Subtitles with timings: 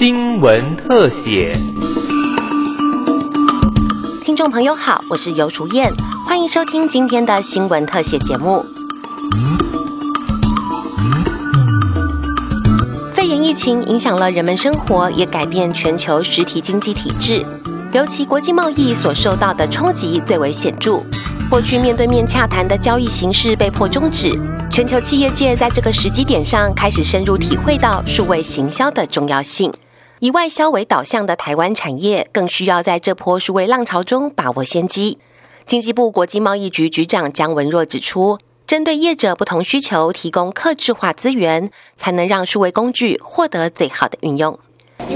[0.00, 1.60] 新闻特写。
[4.24, 5.92] 听众朋友好，我是尤楚燕，
[6.26, 8.64] 欢迎收听今天的新闻特写节目。
[13.12, 17.44] 肺炎疫情影响了人们生活，也改变全球实体经济体制，
[17.92, 21.02] 尤其国际贸易所受到的冲击最为显著。
[21.50, 24.32] 过去面对面洽谈的交易形式被迫终止，
[24.70, 29.70] 全球企业界在这个时机点上开始深入体会到数位行销的重要性。
[30.20, 35.18] 以外销为导向的台湾产业，更需要在这波数位浪潮中把握先机。
[35.64, 44.58] 经济部国际贸易局局长姜文若指出，针对业者不同需求，提供客制化资源，才能让数位工具获得最好的运用。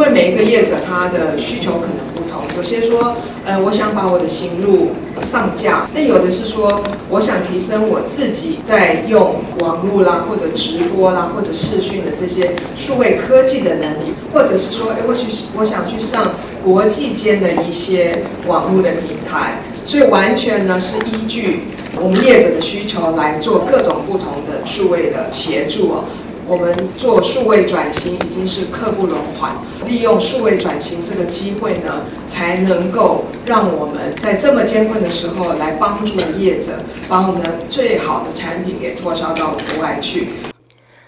[0.00, 3.14] 因为每一个业者他的需求可能不同，有些说，
[3.44, 4.92] 呃，我想把我的行路
[5.22, 15.26] 上架；那有的是说，我想提升我自己在用网络啦，或者直播啦，或者视讯的这些数位科技的能力，或者是说，哎，我去
[15.58, 16.32] 我想去上
[16.64, 21.64] 国际间的一些网络的平台，所以完全呢是依据
[22.00, 26.04] 我们业者的需求来做各种不同的数位的协助哦。
[26.50, 29.54] 我们做数位转型已经是刻不容缓，
[29.86, 36.72] 利用数位转型这个机会呢，才能够让我们在这么艰困的时候来帮助业者，
[37.08, 40.26] 把我们的最好的产品给脱销到国外去。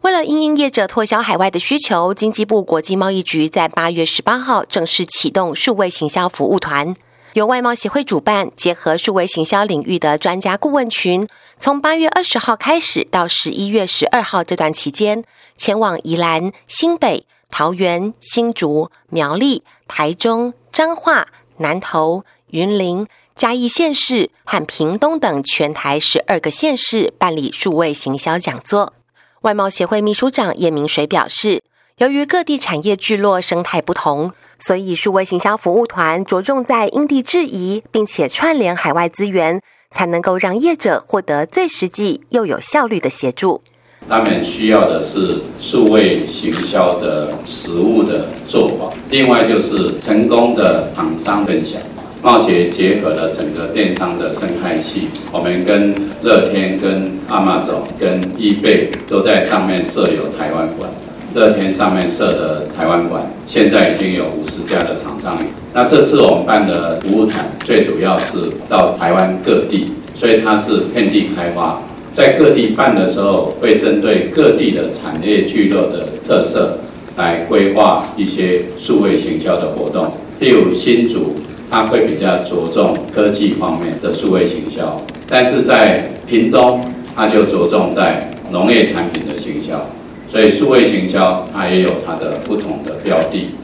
[0.00, 6.96] 为了因应业者拓销海外的需求，经济部国际贸易局在八月十八号正式启动数位行销服务团。
[7.36, 15.22] 由外贸协会主办，结合数位行销领域的专家顾问群，从八月二十号开始到十一月十二号这段期间，
[15.54, 28.94] 前往宜兰、新北、桃园、新竹、苗栗、台中、彰化、南投、云林、嘉义县市和屏东等全台十二个县市办理数位行销讲座。
[29.42, 31.62] 外贸协会秘书长叶明水表示，
[31.98, 34.32] 由于各地产业聚落生态不同。
[34.58, 39.60] 所以，数位行销服务团着重在因地制宜，并且串联海外资源，
[39.90, 43.60] 才能够让业者获得最实际又有效率的协助。
[44.08, 51.80] 他们需要的是数位行销的实物的做法，另外就是成功的厂商分享。
[52.22, 60.90] 冒协结合了整个电商的生态系，我们跟乐天、跟阿玛总、跟易贝都在上面设有台湾馆。
[61.34, 65.38] 乐天上面设的台湾馆，现在已经有五十家的厂商。
[65.72, 68.36] 那这次我们办的服务团，最主要是
[68.68, 71.80] 到台湾各地，所以它是遍地开花。
[72.14, 76.78] 在各地办的时候，会针对各地的产业聚落的特色，
[77.16, 80.10] 来规划一些数位行销的活动。
[80.40, 81.34] 例如新竹，
[81.70, 84.98] 它会比较着重科技方面的数位行销；
[85.28, 86.80] 但是在屏东，
[87.14, 89.86] 它就着重在农业产品的行销。
[90.28, 93.54] 所以，数位行销它也有它的不同的标的。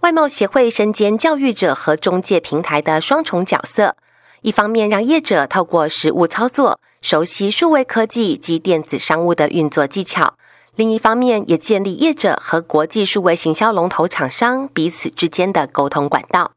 [0.00, 3.96] 外贸协会身兼教育者和中介平台的双重角色，
[4.42, 10.34] 一方面让业者透过实物操作，熟悉数位科技及电子商务的运作技巧；
[10.76, 16.52] 另一方面，也建立业者和国际数位行销龙头厂商彼此之间的沟通管道。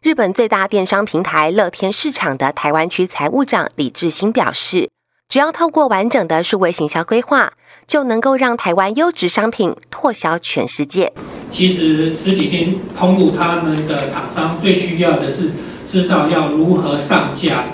[0.00, 4.88] 日本最大电商平台乐天市场的台湾区财务长李志兴表示。
[5.28, 7.52] 只要透过完整的数位行销规划，
[7.86, 11.12] 就能够让台湾优质商品拓销全世界。
[11.50, 15.50] 其实实体店通路他们的厂商最需要的是
[15.84, 17.64] 知道要如何上架，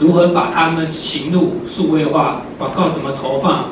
[0.00, 3.66] 如何把他们行路数位化，广告怎么投放。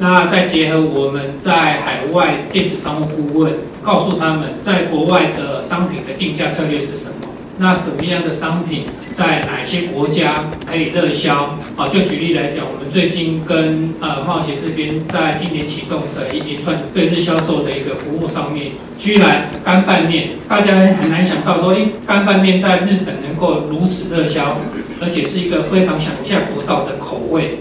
[0.00, 7.29] 那再结合我们在海外电子商务顾问，告诉他们在国外的商品的定价策略是什么。
[7.60, 11.54] 那什么样的商品在哪些国家可以热销？
[11.76, 24.56] 啊，就举例来讲，我们最近跟呃贸协这边在今年启动的一连串对日销售的一个服务上面，居然干拌面，大家很难想到说，哎，干拌面在日本能够如此热销，
[24.98, 27.58] 而且是一个非常想象不到的口味，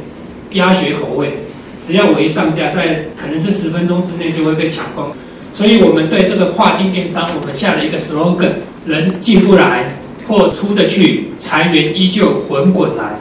[0.53, 1.39] 鸭血口味，
[1.85, 5.11] 只要我一上架，在可能是十分钟之内就会被抢光。
[5.51, 9.87] 所以我们对这个跨境电商，我们下了一个 slogan：人进不来，
[10.27, 13.19] 或出得去，财源依旧滚滚来。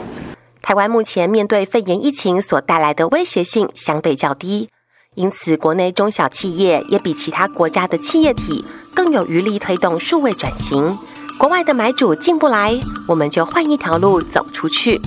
[0.63, 4.69] 台湾目前面对肺炎疫情所带来的威胁性相对较低，
[5.13, 10.97] 因此国内中小企业也比其他国家的企业体更有余力推动数位转型。
[11.37, 12.75] 国外的买主进不来，
[13.07, 14.99] 我们就换一条路走出去，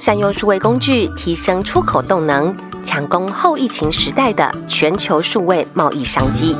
[0.00, 2.52] 善用数位工具提升出口动能。
[2.82, 6.56] 抢攻后疫情时代的全球数位贸易商机。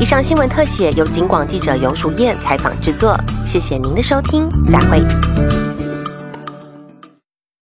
[0.00, 5.57] 以上新闻特写由京广记者尤淑燕采访制作，谢谢您的收听，再会。